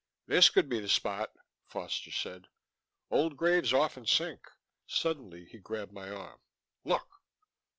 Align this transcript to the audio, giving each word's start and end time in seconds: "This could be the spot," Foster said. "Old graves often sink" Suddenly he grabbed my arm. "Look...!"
"This 0.25 0.49
could 0.49 0.67
be 0.67 0.79
the 0.79 0.89
spot," 0.89 1.31
Foster 1.67 2.09
said. 2.09 2.47
"Old 3.11 3.37
graves 3.37 3.71
often 3.71 4.07
sink" 4.07 4.49
Suddenly 4.87 5.45
he 5.45 5.59
grabbed 5.59 5.91
my 5.93 6.09
arm. 6.09 6.39
"Look...!" 6.83 7.21